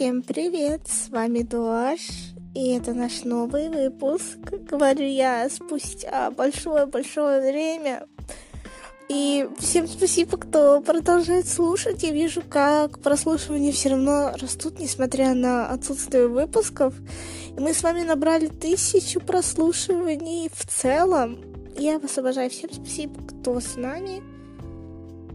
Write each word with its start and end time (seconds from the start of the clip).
Всем 0.00 0.22
привет, 0.22 0.80
с 0.88 1.10
вами 1.10 1.42
Дуаш, 1.42 2.32
и 2.54 2.72
это 2.72 2.94
наш 2.94 3.24
новый 3.24 3.68
выпуск, 3.68 4.38
говорю 4.50 5.06
я, 5.06 5.46
спустя 5.50 6.30
большое-большое 6.30 7.42
время. 7.42 8.06
И 9.10 9.46
всем 9.58 9.86
спасибо, 9.86 10.38
кто 10.38 10.80
продолжает 10.80 11.46
слушать. 11.46 12.02
Я 12.02 12.12
вижу, 12.12 12.40
как 12.40 13.00
прослушивания 13.00 13.72
все 13.72 13.90
равно 13.90 14.32
растут, 14.40 14.80
несмотря 14.80 15.34
на 15.34 15.68
отсутствие 15.68 16.28
выпусков. 16.28 16.94
И 17.54 17.60
мы 17.60 17.74
с 17.74 17.82
вами 17.82 18.00
набрали 18.00 18.46
тысячу 18.46 19.20
прослушиваний 19.20 20.48
в 20.50 20.64
целом. 20.64 21.40
Я 21.76 21.98
вас 21.98 22.16
обожаю. 22.16 22.48
Всем 22.48 22.72
спасибо, 22.72 23.20
кто 23.26 23.60
с 23.60 23.76
нами. 23.76 24.22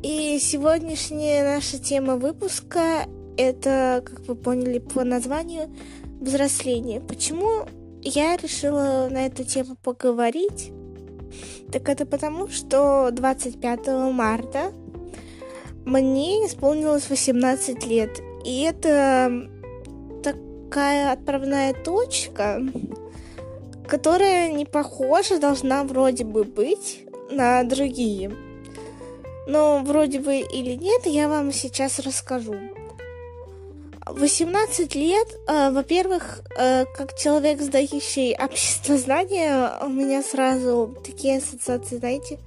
И 0.02 0.40
сегодняшняя 0.40 1.44
наша 1.44 1.78
тема 1.78 2.16
выпуска 2.16 3.06
это, 3.38 4.04
как 4.06 4.22
вы 4.28 4.36
поняли 4.36 4.80
по 4.80 5.04
названию, 5.04 5.70
взросление. 6.20 7.02
Почему 7.02 7.66
я 8.02 8.38
решила 8.38 9.08
на 9.10 9.26
эту 9.26 9.44
тему 9.44 9.76
поговорить? 9.84 10.72
Так 11.72 11.90
это 11.90 12.06
потому, 12.06 12.48
что 12.48 13.10
25 13.12 13.88
марта 14.12 14.72
мне 15.86 16.46
исполнилось 16.46 17.10
18 17.10 17.86
лет. 17.86 18.20
И 18.44 18.62
это 18.62 19.50
такая 20.24 21.12
отправная 21.12 21.74
точка, 21.74 22.62
которая 23.88 24.52
не 24.52 24.66
похожа 24.66 25.40
должна 25.40 25.84
вроде 25.84 26.24
бы 26.24 26.44
быть 26.44 27.06
на 27.30 27.64
другие. 27.64 28.32
Но 29.48 29.84
вроде 29.86 30.20
бы 30.20 30.38
или 30.38 30.76
нет, 30.76 31.06
я 31.06 31.30
вам 31.30 31.52
сейчас 31.52 32.00
расскажу. 32.00 32.56
18 34.08 34.96
лет, 34.96 35.28
э, 35.48 35.72
во-первых, 35.72 36.42
э, 36.58 36.86
как 36.96 37.18
человек, 37.18 37.62
сдающий 37.62 38.36
обществознание, 38.36 39.72
у 39.82 39.90
меня 39.90 40.22
сразу 40.22 40.96
такие 41.04 41.38
ассоциации, 41.38 41.98
знаете, 41.98 42.40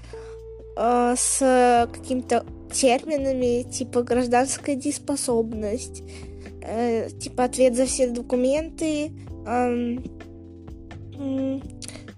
э, 0.76 1.14
с 1.18 1.88
какими-то 1.92 2.46
терминами, 2.72 3.64
типа 3.64 4.02
гражданская 4.02 4.76
дееспособность, 4.76 6.02
э, 6.62 7.10
типа 7.10 7.44
ответ 7.44 7.74
за 7.74 7.86
все 7.86 8.08
документы, 8.08 9.12
э, 9.46 9.98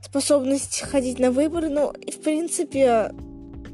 способность 0.03 0.83
ходить 0.83 1.19
на 1.19 1.31
выборы. 1.31 1.71
Ну, 1.71 1.93
и, 1.93 2.11
в 2.11 2.21
принципе, 2.21 3.13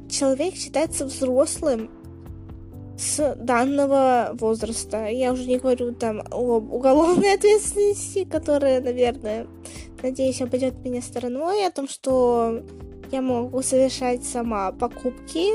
человек 0.09 0.55
считается 0.55 1.07
взрослым, 1.07 1.91
с 2.99 3.35
данного 3.37 4.31
возраста. 4.35 5.07
Я 5.07 5.33
уже 5.33 5.47
не 5.47 5.59
говорю 5.59 5.93
там 5.95 6.23
об 6.31 6.73
уголовной 6.73 7.35
ответственности, 7.35 8.25
которая, 8.25 8.81
наверное, 8.81 9.47
надеюсь, 10.03 10.41
обойдет 10.41 10.83
меня 10.85 11.03
стороной, 11.03 11.67
о 11.67 11.71
том, 11.71 11.89
что 11.89 12.63
я 13.11 13.21
могу 13.21 13.63
совершать 13.63 14.25
сама 14.25 14.73
покупки, 14.73 15.51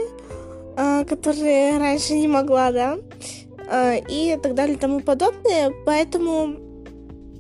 а, 0.78 1.04
которые 1.04 1.78
раньше 1.78 2.14
не 2.14 2.28
могла, 2.28 2.72
да, 2.72 2.98
а, 3.70 3.96
и 3.96 4.38
так 4.38 4.56
далее 4.56 4.76
и 4.76 4.80
тому 4.80 5.02
подобное. 5.02 5.72
Поэтому 5.86 6.56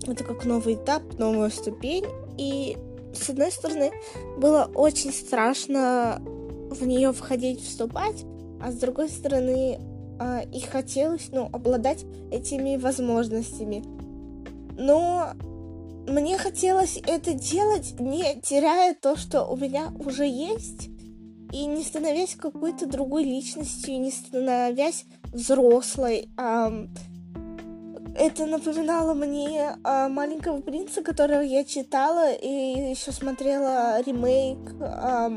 это 0.07 0.23
как 0.23 0.45
новый 0.45 0.75
этап, 0.75 1.03
новая 1.17 1.49
ступень. 1.49 2.05
И 2.37 2.77
с 3.13 3.29
одной 3.29 3.51
стороны, 3.51 3.91
было 4.37 4.69
очень 4.73 5.11
страшно 5.11 6.21
в 6.69 6.85
нее 6.85 7.11
входить, 7.11 7.61
вступать, 7.61 8.25
а 8.61 8.71
с 8.71 8.75
другой 8.75 9.09
стороны, 9.09 9.79
а, 10.21 10.41
и 10.53 10.59
хотелось, 10.59 11.29
ну, 11.31 11.49
обладать 11.51 12.05
этими 12.31 12.77
возможностями. 12.77 13.83
Но 14.77 15.31
мне 16.07 16.37
хотелось 16.37 16.99
это 17.07 17.33
делать, 17.33 17.99
не 17.99 18.39
теряя 18.39 18.93
то, 18.93 19.17
что 19.17 19.45
у 19.45 19.57
меня 19.57 19.91
уже 19.97 20.27
есть, 20.27 20.89
и 21.51 21.65
не 21.65 21.83
становясь 21.83 22.35
какой-то 22.35 22.85
другой 22.85 23.23
личностью, 23.23 23.99
не 23.99 24.11
становясь 24.11 25.05
взрослой. 25.33 26.29
А, 26.37 26.71
это 28.15 28.45
напоминало 28.45 29.15
мне 29.15 29.75
а, 29.83 30.07
маленького 30.07 30.61
принца, 30.61 31.01
которого 31.01 31.41
я 31.41 31.63
читала 31.63 32.31
и 32.31 32.91
еще 32.91 33.11
смотрела 33.11 33.99
ремейк 34.03 34.75
а, 34.79 35.29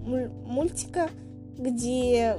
мультика, 0.00 1.10
где 1.58 2.38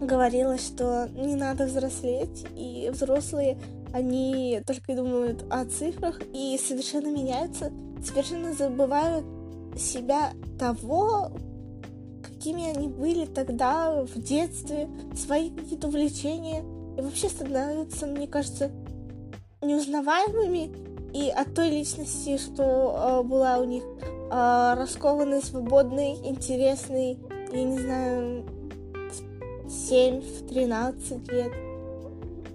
говорилось, 0.00 0.66
что 0.66 1.08
не 1.14 1.34
надо 1.34 1.66
взрослеть, 1.66 2.46
и 2.56 2.90
взрослые, 2.92 3.58
они 3.92 4.62
только 4.66 4.94
думают 4.94 5.44
о 5.50 5.64
цифрах 5.64 6.20
и 6.32 6.58
совершенно 6.58 7.08
меняются, 7.08 7.72
совершенно 8.04 8.52
забывают 8.52 9.24
себя 9.76 10.32
того, 10.58 11.30
какими 12.22 12.68
они 12.68 12.88
были 12.88 13.26
тогда 13.26 14.02
в 14.02 14.20
детстве, 14.20 14.88
свои 15.16 15.50
какие-то 15.50 15.88
увлечения, 15.88 16.62
и 16.96 17.00
вообще 17.00 17.28
становятся, 17.28 18.06
мне 18.06 18.26
кажется, 18.26 18.70
неузнаваемыми. 19.62 20.88
И 21.14 21.30
от 21.30 21.54
той 21.54 21.70
личности, 21.70 22.36
что 22.36 23.22
э, 23.22 23.22
была 23.22 23.58
у 23.58 23.64
них 23.64 23.82
э, 23.82 24.74
раскованной, 24.76 25.42
свободной, 25.42 26.12
интересной, 26.16 27.18
я 27.50 27.64
не 27.64 27.78
знаю, 27.78 28.44
7, 29.68 30.20
в 30.20 30.48
13 30.48 31.32
лет, 31.32 31.52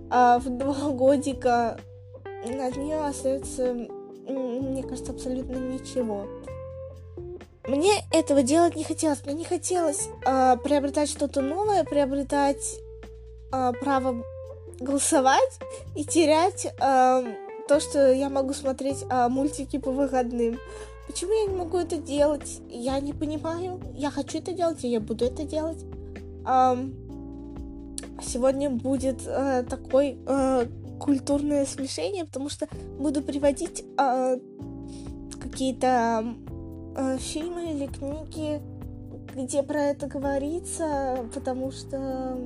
а 0.09 0.39
в 0.39 0.49
2 0.49 0.89
годика 0.91 1.79
от 2.43 2.77
нее 2.77 3.05
остается, 3.05 3.73
мне 4.27 4.83
кажется, 4.83 5.11
абсолютно 5.11 5.55
ничего. 5.55 6.25
Мне 7.65 7.93
этого 8.11 8.43
делать 8.43 8.75
не 8.75 8.83
хотелось. 8.83 9.25
Мне 9.25 9.35
не 9.35 9.45
хотелось 9.45 10.09
э, 10.25 10.57
приобретать 10.63 11.09
что-то 11.09 11.41
новое, 11.41 11.85
приобретать 11.85 12.75
э, 13.53 13.71
право 13.79 14.21
голосовать 14.81 15.59
и 15.95 16.03
терять 16.03 16.65
э, 16.65 17.35
то, 17.69 17.79
что 17.79 18.11
я 18.11 18.29
могу 18.29 18.53
смотреть 18.53 19.05
э, 19.09 19.27
мультики 19.29 19.77
по 19.77 19.91
выходным. 19.91 20.59
Почему 21.07 21.31
я 21.31 21.45
не 21.45 21.55
могу 21.55 21.77
это 21.77 21.97
делать? 21.97 22.59
Я 22.69 22.99
не 22.99 23.13
понимаю. 23.13 23.79
Я 23.93 24.11
хочу 24.11 24.39
это 24.39 24.51
делать, 24.51 24.83
и 24.83 24.89
я 24.89 24.99
буду 24.99 25.25
это 25.25 25.43
делать. 25.43 25.83
Um, 26.43 27.02
сегодня 28.23 28.69
будет 28.69 29.21
э, 29.25 29.63
такое 29.69 30.17
э, 30.25 30.65
культурное 30.99 31.65
смешение, 31.65 32.25
потому 32.25 32.49
что 32.49 32.67
буду 32.97 33.21
приводить 33.21 33.83
э, 33.97 34.37
какие-то 35.41 36.33
э, 36.95 37.17
фильмы 37.19 37.71
или 37.71 37.87
книги, 37.87 38.61
где 39.35 39.63
про 39.63 39.81
это 39.81 40.07
говорится, 40.07 41.25
потому 41.33 41.71
что 41.71 42.37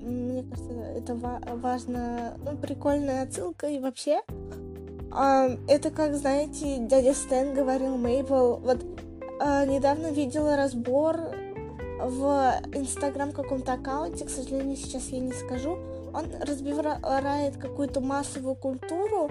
мне 0.00 0.42
кажется, 0.42 0.72
это 0.96 1.14
ва- 1.14 1.42
важно, 1.56 2.36
ну, 2.44 2.56
прикольная 2.56 3.24
отсылка 3.24 3.66
и 3.68 3.78
вообще. 3.78 4.20
Э, 5.12 5.56
это 5.68 5.90
как, 5.90 6.14
знаете, 6.14 6.78
дядя 6.78 7.14
Стэн 7.14 7.54
говорил 7.54 7.96
Мейбл, 7.96 8.56
вот 8.56 8.84
э, 9.40 9.66
недавно 9.66 10.10
видела 10.10 10.56
разбор 10.56 11.16
в 12.02 12.60
Инстаграм 12.74 13.32
каком-то 13.32 13.74
аккаунте, 13.74 14.24
к 14.24 14.30
сожалению, 14.30 14.76
сейчас 14.76 15.08
я 15.08 15.20
не 15.20 15.32
скажу, 15.32 15.78
он 16.12 16.26
разбирает 16.40 17.56
какую-то 17.56 18.00
массовую 18.00 18.56
культуру 18.56 19.30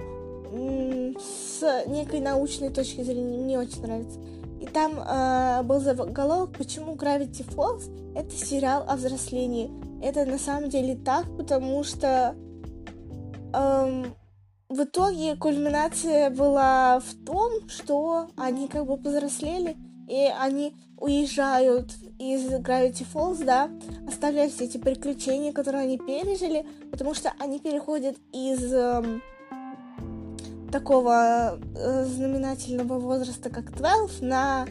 с 1.19 1.85
некой 1.87 2.21
научной 2.21 2.69
точки 2.69 3.01
зрения. 3.01 3.37
Мне 3.37 3.59
очень 3.59 3.81
нравится. 3.81 4.19
И 4.59 4.65
там 4.65 4.99
э, 4.99 5.63
был 5.63 5.79
заголовок, 5.79 6.57
почему 6.57 6.95
Gravity 6.95 7.45
Falls 7.55 7.89
это 8.15 8.31
сериал 8.31 8.83
о 8.87 8.95
взрослении. 8.95 9.71
Это 10.03 10.25
на 10.25 10.37
самом 10.37 10.69
деле 10.69 10.95
так, 10.95 11.25
потому 11.37 11.83
что 11.83 12.35
эм, 13.53 14.15
в 14.67 14.83
итоге 14.83 15.35
кульминация 15.35 16.29
была 16.29 16.99
в 16.99 17.25
том, 17.25 17.69
что 17.69 18.27
они 18.35 18.67
как 18.67 18.85
бы 18.85 18.97
повзрослели, 18.97 19.77
и 20.09 20.29
они 20.39 20.75
уезжают 20.97 21.93
из 22.17 22.47
Gravity 22.51 23.05
Falls, 23.13 23.43
да, 23.45 23.69
оставляя 24.07 24.49
все 24.49 24.65
эти 24.65 24.77
приключения, 24.77 25.53
которые 25.53 25.83
они 25.83 25.97
пережили, 25.97 26.65
потому 26.91 27.13
что 27.13 27.31
они 27.39 27.59
переходят 27.59 28.17
из 28.33 28.73
э, 28.73 29.21
такого 30.71 31.59
э, 31.75 32.05
знаменательного 32.05 32.99
возраста, 32.99 33.49
как 33.49 33.73
12, 33.75 34.21
на 34.23 34.65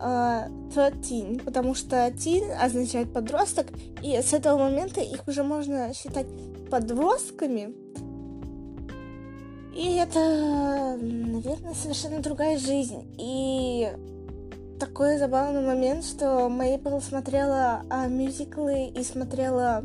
э, 0.00 0.48
13, 0.74 1.44
потому 1.44 1.74
что 1.74 1.96
teen 2.08 2.50
означает 2.52 3.12
подросток, 3.12 3.66
и 4.00 4.16
с 4.16 4.32
этого 4.32 4.58
момента 4.58 5.00
их 5.00 5.26
уже 5.26 5.42
можно 5.42 5.92
считать 5.92 6.26
подростками. 6.70 7.74
И 9.76 9.96
это, 9.96 10.96
наверное, 11.00 11.74
совершенно 11.74 12.20
другая 12.20 12.58
жизнь. 12.58 13.12
И 13.18 13.88
такой 14.78 15.18
забавный 15.18 15.62
момент, 15.62 16.04
что 16.04 16.48
Мейбл 16.48 17.00
смотрела 17.00 17.82
а, 17.90 18.06
мюзиклы 18.06 18.86
и 18.86 19.02
смотрела 19.02 19.84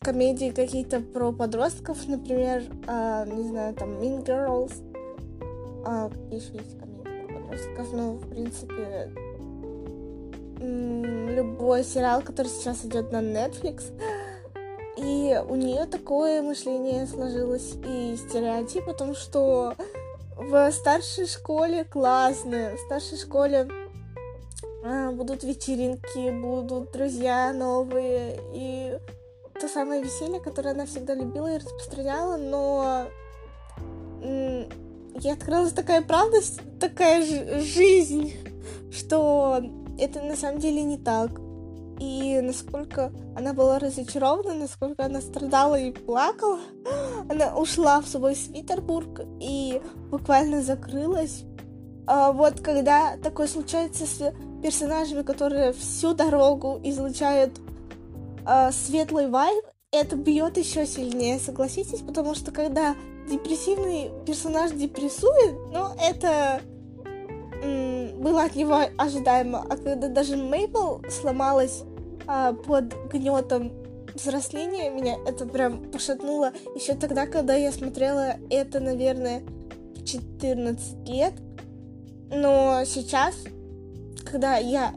комедии 0.00 0.50
какие-то 0.50 1.00
про 1.00 1.32
подростков, 1.32 2.06
например, 2.06 2.62
э, 2.86 3.24
не 3.26 3.42
знаю, 3.48 3.74
там 3.74 3.98
Mean 3.98 4.24
Girls, 4.24 4.72
э, 5.86 6.08
какие 6.08 6.40
еще 6.40 6.52
есть 6.54 6.78
комедии 6.78 7.26
про 7.26 7.40
подростков, 7.40 7.92
ну, 7.92 8.12
в 8.12 8.28
принципе, 8.28 9.12
любой 10.60 11.84
сериал, 11.84 12.22
который 12.22 12.48
сейчас 12.48 12.84
идет 12.84 13.12
на 13.12 13.20
Netflix, 13.20 13.92
и 14.96 15.40
у 15.48 15.54
нее 15.54 15.86
такое 15.86 16.42
мышление 16.42 17.06
сложилось 17.06 17.74
и 17.86 18.16
стереотип 18.16 18.88
о 18.88 18.94
том, 18.94 19.14
что 19.14 19.74
в 20.38 20.70
старшей 20.72 21.26
школе 21.26 21.84
классно, 21.84 22.76
в 22.76 22.80
старшей 22.86 23.18
школе 23.18 23.68
а, 24.84 25.10
будут 25.10 25.42
вечеринки, 25.42 26.30
будут 26.30 26.92
друзья 26.92 27.52
новые, 27.52 28.38
и 28.54 28.98
то 29.60 29.68
самое 29.68 30.02
веселье, 30.02 30.40
которое 30.40 30.70
она 30.70 30.86
всегда 30.86 31.14
любила 31.14 31.52
и 31.52 31.58
распространяла, 31.58 32.36
но 32.36 33.06
ей 34.22 35.32
открылась 35.32 35.72
такая 35.72 36.02
правда, 36.02 36.38
такая 36.80 37.24
жизнь, 37.60 38.34
что 38.92 39.60
это 39.98 40.22
на 40.22 40.36
самом 40.36 40.60
деле 40.60 40.82
не 40.82 40.98
так. 40.98 41.30
И 41.98 42.40
насколько 42.40 43.12
она 43.36 43.52
была 43.52 43.78
разочарована, 43.78 44.54
насколько 44.54 45.04
она 45.04 45.20
страдала 45.20 45.78
и 45.78 45.90
плакала, 45.90 46.60
она 47.28 47.56
ушла 47.56 48.00
в 48.00 48.08
свой 48.08 48.36
Свитербург 48.36 49.20
и 49.40 49.80
буквально 50.10 50.62
закрылась. 50.62 51.44
А 52.06 52.32
вот 52.32 52.60
когда 52.60 53.16
такое 53.16 53.48
случается 53.48 54.06
с 54.06 54.32
персонажами, 54.62 55.22
которые 55.22 55.72
всю 55.72 56.14
дорогу 56.14 56.80
излучают 56.84 57.60
а, 58.46 58.72
светлый 58.72 59.28
вайб, 59.28 59.64
это 59.90 60.16
бьет 60.16 60.56
еще 60.56 60.86
сильнее, 60.86 61.38
согласитесь, 61.38 62.00
потому 62.00 62.34
что 62.34 62.50
когда 62.52 62.94
депрессивный 63.28 64.10
персонаж 64.24 64.70
депрессует, 64.70 65.54
ну, 65.72 65.88
это 66.00 66.60
было 68.18 68.44
от 68.44 68.56
него 68.56 68.80
ожидаемо. 68.96 69.64
А 69.68 69.76
когда 69.76 70.08
даже 70.08 70.36
Мейпл 70.36 70.98
сломалась 71.10 71.82
а, 72.28 72.52
под 72.52 72.94
гнетом 73.10 73.72
взросления, 74.14 74.90
меня 74.90 75.16
это 75.26 75.46
прям 75.46 75.90
пошатнуло. 75.90 76.52
Еще 76.74 76.94
тогда, 76.94 77.26
когда 77.26 77.54
я 77.54 77.72
смотрела 77.72 78.36
это, 78.50 78.80
наверное, 78.80 79.42
в 79.96 80.04
14 80.04 81.08
лет. 81.08 81.32
Но 82.30 82.82
сейчас, 82.84 83.34
когда 84.30 84.58
я 84.58 84.94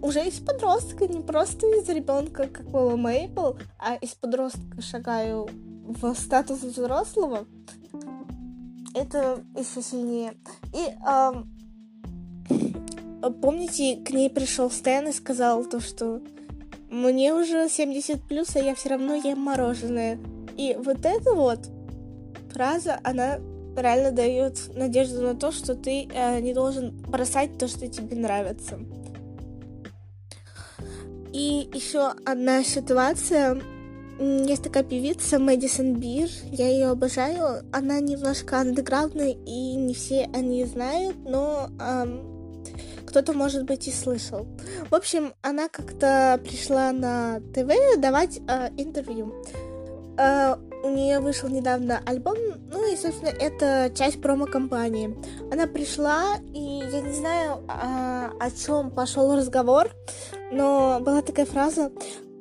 уже 0.00 0.26
из 0.26 0.40
подростка, 0.40 1.06
не 1.06 1.20
просто 1.20 1.66
из 1.66 1.86
ребенка, 1.90 2.48
как 2.48 2.70
была 2.70 2.96
Мейпл, 2.96 3.52
а 3.78 3.96
из 3.96 4.14
подростка 4.14 4.80
шагаю 4.80 5.50
в 5.84 6.14
статус 6.14 6.62
взрослого, 6.62 7.46
это 8.94 9.44
еще 9.54 9.82
сильнее. 9.82 10.32
И 10.72 10.94
эм, 11.06 11.50
помните, 13.42 13.96
к 13.96 14.10
ней 14.10 14.30
пришел 14.30 14.70
Стэн 14.70 15.08
и 15.08 15.12
сказал 15.12 15.64
то, 15.64 15.80
что 15.80 16.22
мне 16.90 17.32
уже 17.32 17.68
70 17.68 18.22
плюс, 18.22 18.56
а 18.56 18.60
я 18.60 18.74
все 18.74 18.90
равно 18.90 19.14
ем 19.14 19.38
мороженое. 19.38 20.18
И 20.56 20.76
вот 20.76 21.04
эта 21.04 21.32
вот 21.32 21.60
фраза, 22.52 22.98
она 23.04 23.38
реально 23.76 24.10
дает 24.10 24.74
надежду 24.74 25.22
на 25.22 25.34
то, 25.34 25.52
что 25.52 25.74
ты 25.74 26.08
э, 26.12 26.40
не 26.40 26.52
должен 26.52 26.90
бросать 26.90 27.56
то, 27.58 27.68
что 27.68 27.86
тебе 27.86 28.16
нравится. 28.16 28.78
И 31.32 31.70
еще 31.72 32.12
одна 32.26 32.64
ситуация. 32.64 33.60
Есть 34.18 34.64
такая 34.64 34.82
певица 34.82 35.38
Мэдисон 35.38 35.94
Бир, 35.94 36.28
я 36.50 36.68
ее 36.68 36.88
обожаю. 36.88 37.64
Она 37.72 38.00
немножко 38.00 38.58
андеграундная, 38.58 39.30
и 39.30 39.76
не 39.76 39.94
все 39.94 40.28
они 40.34 40.64
знают, 40.64 41.16
но 41.24 41.68
кто-то, 43.10 43.32
может 43.32 43.64
быть, 43.64 43.88
и 43.88 43.92
слышал. 43.92 44.46
В 44.88 44.94
общем, 44.94 45.34
она 45.42 45.68
как-то 45.68 46.40
пришла 46.42 46.92
на 46.92 47.40
ТВ 47.54 48.00
давать 48.00 48.38
э, 48.48 48.70
интервью. 48.76 49.34
Э, 50.16 50.56
у 50.82 50.88
нее 50.88 51.20
вышел 51.20 51.48
недавно 51.48 52.00
альбом, 52.06 52.36
ну 52.72 52.90
и, 52.90 52.96
собственно, 52.96 53.28
это 53.28 53.92
часть 53.94 54.22
промо-компании. 54.22 55.16
Она 55.52 55.66
пришла, 55.66 56.36
и 56.54 56.60
я 56.60 57.00
не 57.02 57.12
знаю, 57.12 57.62
а, 57.68 58.30
о 58.40 58.50
чем 58.50 58.90
пошел 58.90 59.36
разговор, 59.36 59.90
но 60.50 61.00
была 61.00 61.20
такая 61.20 61.44
фраза 61.44 61.90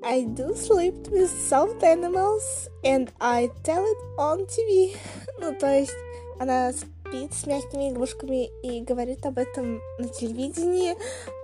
I 0.01 0.23
do 0.23 0.55
sleep 0.55 1.09
with 1.09 1.29
soft 1.49 1.83
animals, 1.83 2.69
and 2.85 3.11
I 3.19 3.49
tell 3.65 3.83
it 3.83 3.97
on 4.17 4.45
TV. 4.47 4.95
ну, 5.41 5.53
то 5.59 5.67
есть, 5.67 5.95
она 6.39 6.71
спит 7.09 7.33
с 7.33 7.45
мягкими 7.45 7.89
игрушками 7.89 8.49
и 8.63 8.81
говорит 8.81 9.25
об 9.25 9.37
этом 9.37 9.79
на 9.97 10.07
телевидении. 10.07 10.95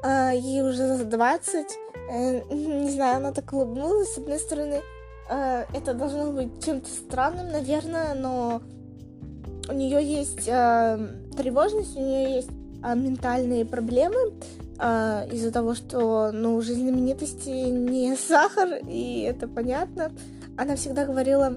А, 0.03 0.31
ей 0.31 0.61
уже 0.61 0.95
за 0.95 1.05
20. 1.05 1.65
Э, 2.11 2.41
не 2.53 2.91
знаю, 2.91 3.17
она 3.17 3.31
так 3.31 3.51
улыбнулась. 3.51 4.13
С 4.13 4.17
одной 4.17 4.39
стороны, 4.39 4.81
э, 5.29 5.65
это 5.73 5.93
должно 5.93 6.31
быть 6.31 6.63
чем-то 6.63 6.87
странным, 6.89 7.51
наверное, 7.51 8.13
но 8.13 8.61
у 9.67 9.73
нее 9.73 10.03
есть 10.03 10.47
э, 10.47 11.09
тревожность, 11.35 11.95
у 11.95 11.99
нее 11.99 12.35
есть 12.35 12.51
ментальные 12.83 13.65
проблемы 13.65 14.33
из-за 15.31 15.51
того, 15.51 15.73
что 15.73 16.31
ну, 16.31 16.61
жизнь 16.61 16.81
знаменитости 16.81 17.49
не 17.49 18.15
сахар, 18.15 18.77
и 18.87 19.21
это 19.21 19.47
понятно. 19.47 20.11
Она 20.55 20.75
всегда 20.75 21.05
говорила, 21.05 21.55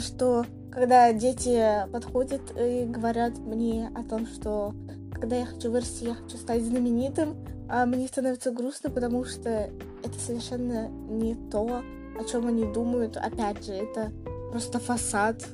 что 0.00 0.46
когда 0.78 1.12
дети 1.12 1.60
подходят 1.92 2.40
и 2.56 2.84
говорят 2.84 3.36
мне 3.38 3.90
о 3.96 4.04
том, 4.04 4.28
что 4.28 4.72
когда 5.12 5.34
я 5.34 5.44
хочу 5.44 5.72
вырасти, 5.72 6.04
я 6.04 6.14
хочу 6.14 6.36
стать 6.36 6.62
знаменитым, 6.62 7.34
а 7.68 7.84
мне 7.84 8.06
становится 8.06 8.52
грустно, 8.52 8.88
потому 8.88 9.24
что 9.24 9.70
это 10.04 10.18
совершенно 10.24 10.86
не 10.88 11.34
то, 11.50 11.82
о 12.16 12.24
чем 12.30 12.46
они 12.46 12.64
думают. 12.64 13.16
Опять 13.16 13.66
же, 13.66 13.72
это 13.72 14.12
просто 14.52 14.78
фасад. 14.78 15.44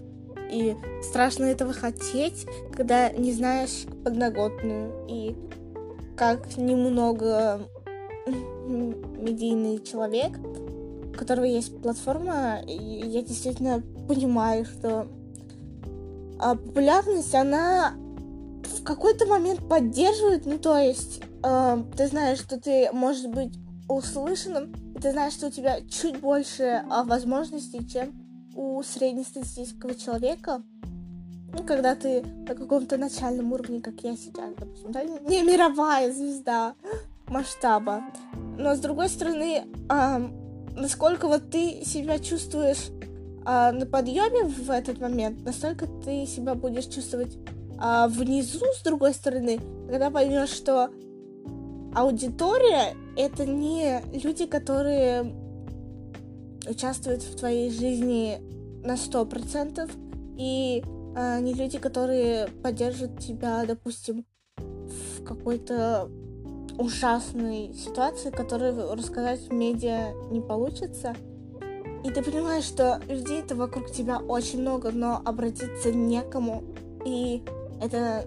И 0.52 0.76
страшно 1.02 1.44
этого 1.44 1.72
хотеть, 1.72 2.46
когда 2.76 3.08
не 3.08 3.32
знаешь 3.32 3.86
подноготную. 4.04 5.06
И 5.08 5.34
как 6.18 6.54
немного 6.58 7.62
медийный 8.66 9.82
человек, 9.82 10.32
у 11.08 11.16
которого 11.16 11.46
есть 11.46 11.80
платформа, 11.80 12.60
я 12.66 13.22
действительно 13.22 13.82
понимаю, 14.06 14.64
что 14.64 15.06
а, 16.38 16.56
популярность, 16.56 17.34
она 17.34 17.94
в 18.64 18.82
какой-то 18.82 19.26
момент 19.26 19.68
поддерживает, 19.68 20.46
ну 20.46 20.58
то 20.58 20.76
есть 20.78 21.22
э, 21.42 21.84
ты 21.96 22.06
знаешь, 22.08 22.38
что 22.38 22.60
ты 22.60 22.90
можешь 22.92 23.26
быть 23.26 23.54
услышанным, 23.88 24.72
ты 25.00 25.12
знаешь, 25.12 25.34
что 25.34 25.48
у 25.48 25.50
тебя 25.50 25.80
чуть 25.82 26.18
больше 26.18 26.62
э, 26.62 26.82
возможностей, 27.04 27.86
чем 27.86 28.12
у 28.54 28.82
среднестатистического 28.82 29.94
человека. 29.94 30.62
Ну, 31.52 31.62
когда 31.64 31.94
ты 31.94 32.22
на 32.22 32.54
каком-то 32.54 32.96
начальном 32.96 33.52
уровне, 33.52 33.80
как 33.80 34.00
я 34.02 34.16
сейчас, 34.16 34.54
допустим, 34.58 34.90
да, 34.90 35.04
не 35.04 35.42
мировая 35.42 36.12
звезда 36.12 36.74
масштаба. 37.28 38.02
Но 38.58 38.74
с 38.74 38.80
другой 38.80 39.08
стороны, 39.08 39.64
э, 39.88 40.28
насколько 40.76 41.28
вот 41.28 41.50
ты 41.50 41.84
себя 41.84 42.18
чувствуешь 42.18 42.90
а, 43.44 43.72
на 43.72 43.86
подъеме 43.86 44.44
в 44.44 44.70
этот 44.70 45.00
момент, 45.00 45.44
настолько 45.44 45.86
ты 45.86 46.26
себя 46.26 46.54
будешь 46.54 46.86
чувствовать 46.86 47.36
а, 47.78 48.08
внизу, 48.08 48.64
с 48.74 48.82
другой 48.82 49.14
стороны, 49.14 49.60
когда 49.88 50.10
поймешь, 50.10 50.50
что 50.50 50.90
аудитория 51.94 52.96
это 53.16 53.46
не 53.46 54.00
люди, 54.12 54.46
которые 54.46 55.34
участвуют 56.68 57.22
в 57.22 57.36
твоей 57.36 57.70
жизни 57.70 58.40
на 58.82 58.96
сто 58.96 59.24
процентов, 59.26 59.90
и 60.36 60.82
а, 61.14 61.38
не 61.40 61.54
люди, 61.54 61.78
которые 61.78 62.48
поддержат 62.62 63.18
тебя, 63.20 63.64
допустим, 63.66 64.24
в 64.56 65.24
какой-то 65.24 66.08
ужасной 66.78 67.72
ситуации, 67.74 68.30
которую 68.30 68.94
рассказать 68.94 69.40
в 69.40 69.52
медиа 69.52 70.12
не 70.30 70.40
получится. 70.40 71.14
И 72.04 72.10
ты 72.10 72.22
понимаешь, 72.22 72.64
что 72.64 73.00
людей-то 73.08 73.56
вокруг 73.56 73.90
тебя 73.90 74.18
очень 74.18 74.60
много, 74.60 74.92
но 74.92 75.22
обратиться 75.24 75.90
некому. 75.90 76.62
И 77.06 77.42
это 77.82 78.26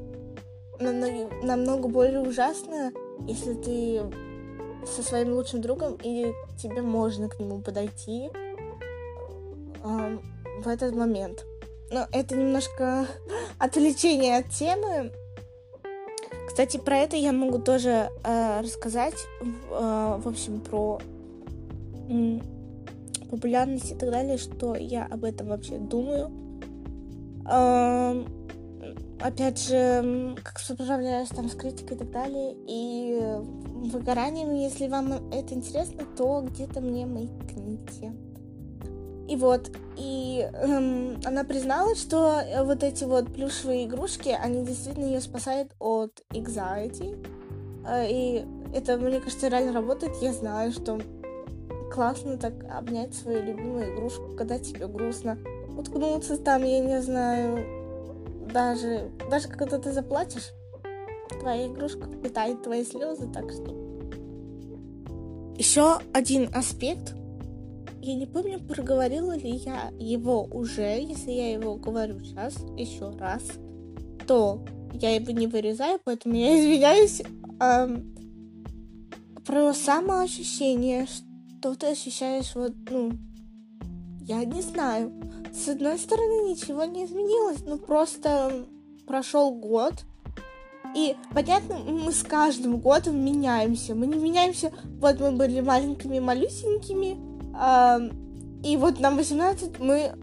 намного, 0.79 1.29
намного 1.43 1.87
более 1.87 2.21
ужасно, 2.21 2.91
если 3.27 3.53
ты 3.53 4.01
со 4.85 5.03
своим 5.03 5.33
лучшим 5.33 5.61
другом, 5.61 5.95
и 6.01 6.33
тебе 6.57 6.81
можно 6.81 7.29
к 7.29 7.39
нему 7.39 7.61
подойти 7.61 8.31
э, 9.83 10.17
в 10.63 10.67
этот 10.67 10.95
момент. 10.95 11.45
Но 11.91 12.07
это 12.11 12.35
немножко 12.35 13.05
отвлечение 13.59 14.37
от 14.37 14.49
темы. 14.49 15.11
Кстати, 16.47 16.77
про 16.77 16.97
это 16.97 17.15
я 17.15 17.31
могу 17.31 17.59
тоже 17.59 18.09
э, 18.23 18.61
рассказать. 18.61 19.17
Э, 19.69 20.19
в 20.19 20.27
общем, 20.27 20.61
про 20.61 20.99
популярность 23.27 23.91
и 23.91 23.95
так 23.95 24.11
далее, 24.11 24.37
что 24.37 24.75
я 24.75 25.05
об 25.05 25.23
этом 25.23 25.47
вообще 25.47 25.77
думаю. 25.77 26.31
Опять 29.19 29.59
же, 29.67 30.35
как 30.43 30.59
справляюсь 30.59 31.29
там 31.29 31.49
с 31.49 31.55
критикой 31.55 31.97
и 31.97 31.99
так 31.99 32.11
далее, 32.11 32.55
и 32.67 33.19
выгоранием, 33.91 34.53
если 34.53 34.87
вам 34.87 35.31
это 35.31 35.53
интересно, 35.55 36.03
то 36.15 36.41
где-то 36.41 36.81
мне 36.81 37.05
маякните. 37.05 38.13
И 39.27 39.35
вот, 39.35 39.71
и 39.97 40.47
эм, 40.53 41.19
она 41.25 41.43
призналась, 41.43 41.99
что 41.99 42.41
вот 42.63 42.83
эти 42.83 43.03
вот 43.03 43.33
плюшевые 43.33 43.85
игрушки, 43.85 44.29
они 44.29 44.63
действительно 44.63 45.05
ее 45.05 45.19
спасают 45.19 45.73
от 45.79 46.23
anxiety. 46.29 47.25
Э, 47.85 48.09
и 48.09 48.45
это, 48.73 48.97
мне 48.97 49.19
кажется, 49.19 49.49
реально 49.49 49.73
работает. 49.73 50.13
Я 50.21 50.31
знаю, 50.31 50.71
что 50.71 50.99
классно 51.97 52.37
так 52.37 52.53
обнять 52.69 53.15
свою 53.15 53.43
любимую 53.43 53.91
игрушку, 53.91 54.35
когда 54.37 54.59
тебе 54.59 54.85
грустно. 54.87 55.35
Уткнуться 55.75 56.37
там, 56.37 56.63
я 56.63 56.79
не 56.79 57.01
знаю, 57.01 57.65
даже, 58.53 59.09
даже 59.31 59.47
когда 59.47 59.79
ты 59.79 59.91
заплачешь, 59.91 60.51
твоя 61.39 61.65
игрушка 61.65 62.07
впитает 62.07 62.61
твои 62.61 62.85
слезы, 62.85 63.27
так 63.33 63.49
что... 63.51 63.75
Еще 65.57 65.97
один 66.13 66.51
аспект. 66.53 67.15
Я 68.03 68.13
не 68.13 68.27
помню, 68.27 68.59
проговорила 68.59 69.35
ли 69.35 69.49
я 69.49 69.91
его 69.97 70.43
уже. 70.43 71.01
Если 71.01 71.31
я 71.31 71.51
его 71.51 71.77
говорю 71.77 72.19
сейчас, 72.19 72.57
еще 72.77 73.09
раз, 73.17 73.41
то 74.27 74.63
я 74.93 75.15
его 75.15 75.31
не 75.31 75.47
вырезаю, 75.47 75.99
поэтому 76.03 76.35
я 76.35 76.59
извиняюсь. 76.59 77.23
Эм, 77.59 78.13
про 79.47 79.73
самоощущение, 79.73 81.07
что 81.59 81.75
ты 81.75 81.87
ощущаешь 81.87 82.53
вот, 82.55 82.73
ну, 82.89 83.11
я 84.21 84.43
не 84.45 84.61
знаю. 84.61 85.11
С 85.53 85.67
одной 85.67 85.97
стороны, 85.97 86.51
ничего 86.51 86.83
не 86.85 87.05
изменилось, 87.05 87.63
ну 87.65 87.77
просто 87.77 88.65
прошел 89.07 89.51
год, 89.51 89.93
и, 90.95 91.15
понятно, 91.33 91.77
мы 91.77 92.11
с 92.11 92.23
каждым 92.23 92.79
годом 92.79 93.23
меняемся. 93.23 93.95
Мы 93.95 94.07
не 94.07 94.17
меняемся, 94.17 94.71
вот 94.99 95.19
мы 95.19 95.31
были 95.31 95.59
маленькими, 95.59 96.19
малюсенькими, 96.19 97.17
э, 97.59 98.67
и 98.67 98.77
вот 98.77 98.99
нам 98.99 99.15
18, 99.17 99.79
мы 99.79 100.13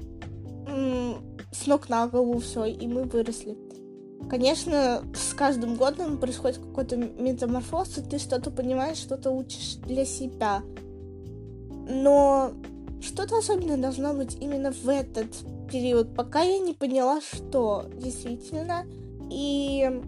э, 0.66 1.14
с 1.52 1.66
ног 1.66 1.88
на 1.88 2.06
голову 2.06 2.38
все, 2.38 2.64
и 2.64 2.86
мы 2.86 3.04
выросли. 3.04 3.56
Конечно, 4.30 5.02
с 5.14 5.34
каждым 5.34 5.76
годом 5.76 6.18
происходит 6.18 6.58
какой-то 6.58 6.96
метаморфоз, 6.96 7.98
и 7.98 8.02
ты 8.02 8.18
что-то 8.18 8.50
понимаешь, 8.50 8.96
что-то 8.96 9.30
учишь 9.30 9.76
для 9.86 10.04
себя. 10.06 10.62
Но 11.88 12.52
что-то 13.00 13.38
особенное 13.38 13.76
должно 13.76 14.14
быть 14.14 14.36
именно 14.40 14.72
в 14.72 14.88
этот 14.88 15.28
период, 15.70 16.14
пока 16.14 16.42
я 16.42 16.58
не 16.58 16.72
поняла, 16.72 17.20
что 17.20 17.86
действительно. 17.94 18.86
И 19.30 20.02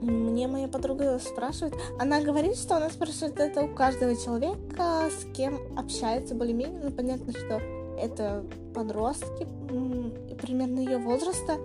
мне 0.00 0.48
моя 0.48 0.68
подруга 0.68 1.18
спрашивает, 1.18 1.74
она 1.98 2.20
говорит, 2.20 2.56
что 2.56 2.76
она 2.76 2.90
спрашивает 2.90 3.38
это 3.40 3.62
у 3.62 3.74
каждого 3.74 4.14
человека, 4.16 5.08
с 5.10 5.24
кем 5.34 5.58
общается 5.76 6.34
более-менее, 6.34 6.80
ну 6.84 6.90
понятно, 6.90 7.32
что 7.32 7.60
это 7.98 8.44
подростки, 8.74 9.46
примерно 10.42 10.80
ее 10.80 10.98
возраста. 10.98 11.58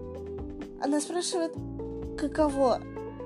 Она 0.81 1.01
спрашивает, 1.01 1.51
каково 2.17 2.79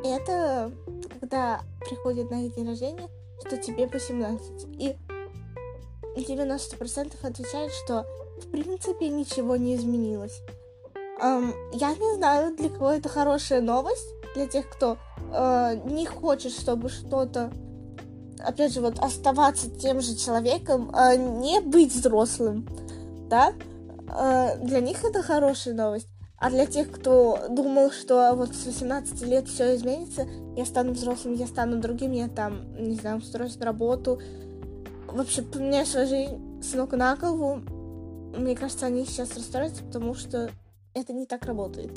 это, 0.04 0.72
когда 1.20 1.62
приходит 1.88 2.32
на 2.32 2.48
день 2.48 2.68
рождения, 2.68 3.10
что 3.46 3.58
тебе 3.58 3.88
18. 3.88 4.68
И 4.80 4.96
90% 6.22 7.14
отвечают, 7.22 7.74
что 7.74 8.06
в 8.42 8.50
принципе 8.52 9.10
ничего 9.10 9.56
не 9.56 9.76
изменилось. 9.76 10.42
Um, 11.22 11.54
я 11.74 11.92
не 11.96 12.16
знаю, 12.16 12.56
для 12.56 12.70
кого 12.70 12.92
это 12.92 13.08
хорошая 13.08 13.62
новость, 13.62 14.08
для 14.34 14.48
тех, 14.48 14.70
кто 14.70 14.98
э, 15.32 15.80
не 15.86 16.06
хочет, 16.06 16.52
чтобы 16.52 16.90
что-то, 16.90 17.52
опять 18.40 18.74
же, 18.74 18.82
вот 18.82 19.00
оставаться 19.00 19.70
тем 19.70 20.02
же 20.02 20.16
человеком, 20.16 20.94
э, 20.94 21.16
не 21.16 21.62
быть 21.62 21.94
взрослым, 21.94 22.68
да, 23.30 23.54
э, 24.08 24.58
для 24.58 24.82
них 24.82 25.04
это 25.04 25.22
хорошая 25.22 25.74
новость. 25.74 26.08
А 26.38 26.50
для 26.50 26.66
тех, 26.66 26.92
кто 26.92 27.40
думал, 27.50 27.92
что 27.92 28.34
вот 28.36 28.54
с 28.54 28.66
18 28.66 29.22
лет 29.22 29.48
все 29.48 29.76
изменится, 29.76 30.28
я 30.58 30.66
стану 30.66 30.92
взрослым, 30.92 31.36
я 31.36 31.48
стану 31.48 31.80
другим, 31.80 32.12
я 32.12 32.28
там, 32.28 32.76
не 32.78 32.96
знаю, 32.96 33.20
устроюсь 33.20 33.58
на 33.60 33.68
работу, 33.68 34.20
вообще 35.14 35.42
поменяю 35.42 35.86
свою 35.86 36.08
жизнь 36.08 36.62
с 36.62 36.74
ног 36.74 36.94
на 36.94 37.16
голову, 37.16 37.62
мне 38.38 38.56
кажется, 38.56 38.88
они 38.88 39.06
сейчас 39.06 39.36
расстроятся, 39.36 39.84
потому 39.84 40.16
что 40.16 40.50
это 40.94 41.14
не 41.14 41.26
так 41.26 41.46
работает. 41.46 41.92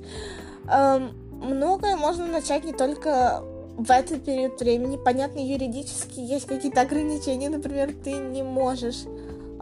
Эм, 0.71 1.13
многое 1.33 1.97
можно 1.97 2.27
начать 2.27 2.65
не 2.65 2.73
только 2.73 3.43
в 3.77 3.91
этот 3.91 4.25
период 4.25 4.59
времени. 4.61 4.99
Понятно, 5.03 5.39
юридически 5.39 6.21
есть 6.21 6.47
какие-то 6.47 6.81
ограничения. 6.81 7.51
Например, 7.51 7.93
ты 8.05 8.13
не 8.13 8.43
можешь 8.43 9.05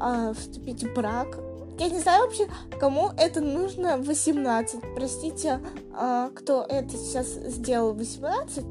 э, 0.01 0.33
вступить 0.37 0.85
в 0.85 0.95
брак. 0.95 1.39
Я 1.79 1.89
не 1.89 1.99
знаю 1.99 2.25
вообще, 2.25 2.47
кому 2.79 3.11
это 3.17 3.41
нужно 3.41 3.99
18. 3.99 4.81
Простите, 4.95 5.61
э, 5.99 6.31
кто 6.35 6.65
это 6.69 6.97
сейчас 6.97 7.27
сделал 7.27 7.93
18. 7.95 8.65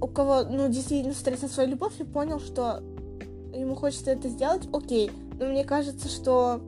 у 0.00 0.06
кого, 0.08 0.42
ну, 0.50 0.68
действительно 0.68 1.14
встретил 1.14 1.48
свою 1.48 1.70
любовь 1.70 1.92
и 2.00 2.04
понял, 2.04 2.40
что 2.40 2.82
ему 3.52 3.74
хочется 3.74 4.10
это 4.10 4.28
сделать, 4.28 4.68
окей. 4.72 5.10
Но 5.38 5.46
мне 5.46 5.64
кажется, 5.64 6.08
что 6.08 6.60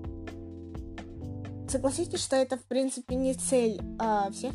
согласитесь, 1.69 2.21
что 2.21 2.37
это, 2.37 2.57
в 2.57 2.65
принципе, 2.65 3.15
не 3.15 3.35
цель 3.35 3.81
а, 3.99 4.31
всех 4.31 4.53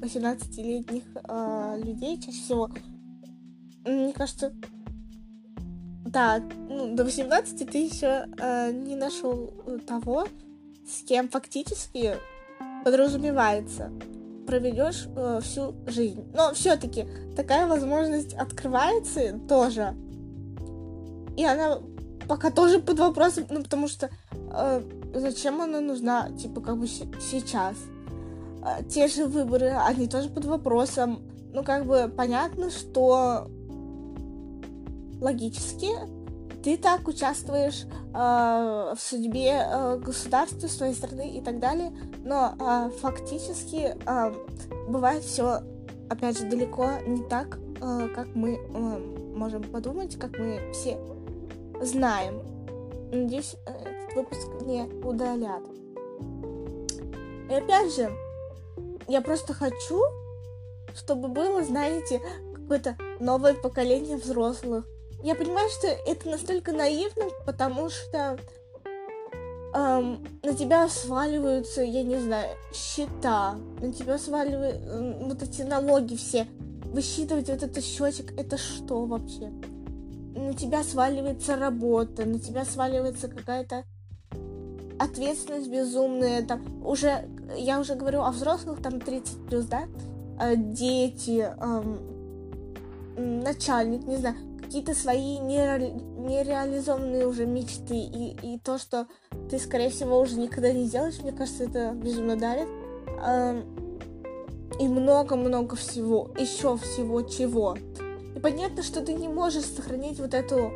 18-летних 0.00 1.04
а, 1.24 1.76
людей 1.76 2.20
чаще 2.20 2.38
всего. 2.38 2.70
Мне 3.84 4.12
кажется, 4.12 4.52
да, 6.04 6.42
ну, 6.68 6.94
до 6.94 7.04
18 7.04 7.70
ты 7.70 7.78
еще 7.78 8.26
а, 8.40 8.70
не 8.70 8.96
нашел 8.96 9.52
того, 9.86 10.26
с 10.86 11.02
кем 11.02 11.28
фактически 11.28 12.16
подразумевается 12.84 13.90
проведешь 14.48 15.06
э, 15.14 15.40
всю 15.42 15.74
жизнь. 15.86 16.24
Но 16.34 16.54
все-таки 16.54 17.06
такая 17.36 17.66
возможность 17.66 18.32
открывается 18.32 19.38
тоже. 19.46 19.94
И 21.38 21.44
она 21.44 21.78
пока 22.26 22.50
тоже 22.50 22.80
под 22.80 22.98
вопросом, 22.98 23.44
ну 23.48 23.62
потому 23.62 23.86
что 23.86 24.10
э, 24.34 24.82
зачем 25.14 25.62
она 25.62 25.80
нужна, 25.80 26.30
типа, 26.32 26.60
как 26.60 26.76
бы 26.76 26.88
сейчас. 26.88 27.76
А, 28.60 28.82
те 28.82 29.06
же 29.06 29.26
выборы, 29.26 29.68
они 29.68 30.08
тоже 30.08 30.30
под 30.30 30.46
вопросом. 30.46 31.22
Ну, 31.54 31.62
как 31.62 31.86
бы 31.86 32.12
понятно, 32.14 32.70
что 32.70 33.46
логически 35.20 35.90
ты 36.64 36.76
так 36.76 37.06
участвуешь 37.06 37.84
э, 37.84 38.94
в 38.96 38.98
судьбе 38.98 39.64
э, 39.64 39.98
государства, 39.98 40.66
своей 40.66 40.94
страны 40.94 41.38
и 41.38 41.40
так 41.40 41.60
далее, 41.60 41.92
но 42.24 42.54
э, 42.58 42.90
фактически 42.98 43.96
э, 44.04 44.34
бывает 44.88 45.22
все, 45.22 45.60
опять 46.10 46.36
же, 46.36 46.46
далеко 46.46 46.90
не 47.06 47.22
так, 47.28 47.60
э, 47.80 48.08
как 48.12 48.34
мы 48.34 48.56
э, 48.56 49.34
можем 49.36 49.62
подумать, 49.62 50.18
как 50.18 50.36
мы 50.36 50.72
все 50.72 50.98
знаем. 51.80 52.42
Надеюсь, 53.12 53.56
этот 53.66 54.14
выпуск 54.14 54.48
не 54.62 54.82
удалят. 55.04 55.62
И 57.50 57.54
опять 57.54 57.94
же, 57.94 58.10
я 59.06 59.22
просто 59.22 59.54
хочу, 59.54 60.02
чтобы 60.94 61.28
было, 61.28 61.64
знаете, 61.64 62.20
какое-то 62.54 62.96
новое 63.20 63.54
поколение 63.54 64.18
взрослых. 64.18 64.86
Я 65.22 65.34
понимаю, 65.34 65.68
что 65.70 65.86
это 65.86 66.28
настолько 66.28 66.72
наивно, 66.72 67.24
потому 67.46 67.88
что 67.88 68.38
эм, 69.74 70.24
на 70.42 70.54
тебя 70.54 70.88
сваливаются, 70.88 71.82
я 71.82 72.02
не 72.02 72.18
знаю, 72.18 72.56
счета, 72.72 73.56
на 73.80 73.92
тебя 73.92 74.18
сваливают 74.18 74.76
э, 74.76 75.24
вот 75.24 75.42
эти 75.42 75.62
налоги 75.62 76.14
все. 76.14 76.46
Высчитывать 76.84 77.48
вот 77.48 77.62
этот 77.62 77.84
счетчик, 77.84 78.38
это 78.38 78.56
что 78.56 79.04
вообще? 79.06 79.50
На 80.38 80.54
тебя 80.54 80.84
сваливается 80.84 81.56
работа, 81.56 82.24
на 82.24 82.38
тебя 82.38 82.64
сваливается 82.64 83.26
какая-то 83.26 83.84
ответственность 84.98 85.68
безумная, 85.68 86.42
там 86.42 86.86
уже, 86.86 87.28
я 87.56 87.80
уже 87.80 87.96
говорю 87.96 88.22
о 88.22 88.30
взрослых, 88.30 88.80
там 88.80 89.00
30 89.00 89.46
плюс, 89.46 89.66
да, 89.66 89.88
э, 90.40 90.54
дети, 90.56 91.40
эм, 91.60 93.42
начальник, 93.42 94.06
не 94.06 94.16
знаю, 94.16 94.36
какие-то 94.62 94.94
свои 94.94 95.38
нере... 95.38 95.90
нереализованные 95.90 97.26
уже 97.26 97.44
мечты 97.44 97.96
и, 97.96 98.36
и 98.42 98.58
то, 98.60 98.78
что 98.78 99.08
ты, 99.50 99.58
скорее 99.58 99.90
всего, 99.90 100.20
уже 100.20 100.38
никогда 100.38 100.72
не 100.72 100.84
сделаешь, 100.84 101.20
мне 101.20 101.32
кажется, 101.32 101.64
это 101.64 101.92
безумно 101.92 102.36
дарит. 102.36 102.68
Эм, 103.26 103.64
и 104.78 104.86
много-много 104.86 105.74
всего, 105.74 106.30
еще 106.38 106.76
всего 106.76 107.22
чего. 107.22 107.76
И 108.38 108.40
понятно, 108.40 108.84
что 108.84 109.00
ты 109.00 109.14
не 109.14 109.26
можешь 109.26 109.64
сохранить 109.64 110.20
вот 110.20 110.32
эту 110.32 110.70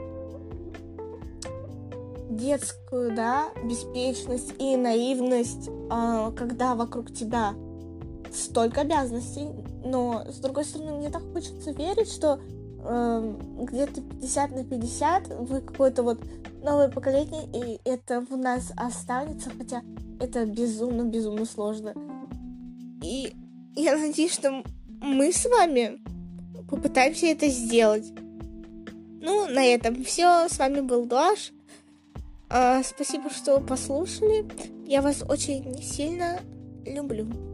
детскую, 2.29 3.15
да, 3.15 3.51
беспечность 3.63 4.53
и 4.59 4.75
наивность, 4.77 5.69
э, 5.69 6.33
когда 6.37 6.75
вокруг 6.75 7.13
тебя 7.13 7.55
столько 8.35 8.81
обязанностей, 8.81 9.47
но 9.85 10.25
с 10.29 10.39
другой 10.39 10.65
стороны 10.65 10.95
мне 10.95 11.09
так 11.09 11.23
хочется 11.33 11.71
верить, 11.71 12.11
что 12.11 12.41
э, 12.85 13.35
где-то 13.61 14.01
50 14.01 14.51
на 14.51 14.65
50 14.65 15.29
вы 15.49 15.61
какое-то 15.61 16.03
вот 16.03 16.19
новое 16.65 16.89
поколение, 16.89 17.45
и 17.55 17.81
это 17.89 18.23
в 18.23 18.37
нас 18.37 18.73
останется, 18.77 19.51
хотя 19.57 19.83
это 20.19 20.47
безумно-безумно 20.47 21.45
сложно. 21.45 21.95
И 23.05 23.33
я 23.77 23.97
надеюсь, 23.97 24.35
что 24.35 24.65
мы 25.01 25.31
с 25.31 25.47
вами 25.47 26.02
попытаемся 26.73 27.27
это 27.27 27.49
сделать. 27.49 28.11
Ну, 29.21 29.47
на 29.47 29.65
этом 29.65 30.03
все. 30.05 30.49
С 30.49 30.59
вами 30.59 30.81
был 30.81 31.05
Дуаш. 31.05 31.53
А, 32.49 32.83
спасибо, 32.83 33.31
что 33.31 33.61
послушали. 33.61 34.47
Я 34.87 35.03
вас 35.03 35.23
очень 35.29 35.81
сильно 35.83 36.41
люблю. 36.87 37.52